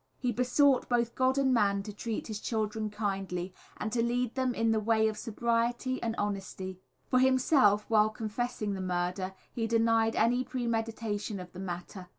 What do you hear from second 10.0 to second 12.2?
any premeditation of the matter.